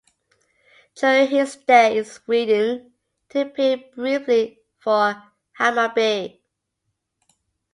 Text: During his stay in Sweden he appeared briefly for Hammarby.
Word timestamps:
During 0.95 1.27
his 1.27 1.51
stay 1.53 1.95
in 1.99 2.05
Sweden 2.05 2.91
he 3.31 3.41
appeared 3.41 3.91
briefly 3.91 4.59
for 4.79 5.21
Hammarby. 5.59 6.41